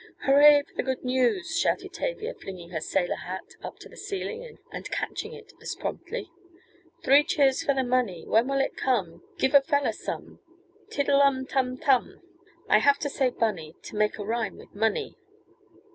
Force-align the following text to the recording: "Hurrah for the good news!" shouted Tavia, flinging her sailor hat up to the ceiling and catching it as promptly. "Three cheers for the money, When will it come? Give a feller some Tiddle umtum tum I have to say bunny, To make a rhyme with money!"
"Hurrah 0.23 0.63
for 0.67 0.73
the 0.77 0.81
good 0.81 1.03
news!" 1.03 1.59
shouted 1.59 1.93
Tavia, 1.93 2.33
flinging 2.33 2.71
her 2.71 2.81
sailor 2.81 3.17
hat 3.17 3.53
up 3.61 3.77
to 3.77 3.87
the 3.87 3.95
ceiling 3.95 4.57
and 4.71 4.89
catching 4.89 5.31
it 5.33 5.53
as 5.61 5.75
promptly. 5.75 6.31
"Three 7.03 7.23
cheers 7.23 7.61
for 7.61 7.75
the 7.75 7.83
money, 7.83 8.25
When 8.25 8.47
will 8.47 8.57
it 8.61 8.75
come? 8.75 9.21
Give 9.37 9.53
a 9.53 9.61
feller 9.61 9.91
some 9.91 10.39
Tiddle 10.89 11.21
umtum 11.21 11.77
tum 11.79 12.19
I 12.67 12.79
have 12.79 12.97
to 12.97 13.09
say 13.11 13.29
bunny, 13.29 13.75
To 13.83 13.95
make 13.95 14.17
a 14.17 14.25
rhyme 14.25 14.57
with 14.57 14.73
money!" 14.73 15.17